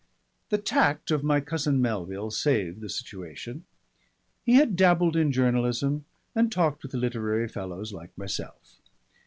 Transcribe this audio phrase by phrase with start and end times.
[0.49, 3.65] The tact of my cousin Melville saved the situation.
[4.43, 8.81] He had dabbled in journalism and talked with literary fellows like myself.